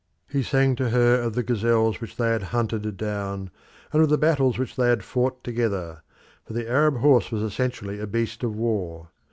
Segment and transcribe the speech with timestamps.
[0.27, 3.51] He sang to her of the gazelles which they had hunted down,
[3.93, 6.01] and of the battles which they had fought together
[6.43, 9.09] for the Arab horse was essentially a beast of war.